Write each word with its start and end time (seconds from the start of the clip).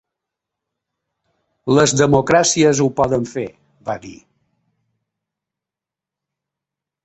Les 1.79 1.93
democràcies 1.99 2.81
ho 2.85 2.89
poden 3.01 3.29
fer, 3.35 3.45
va 3.93 3.99
dir. 4.09 4.17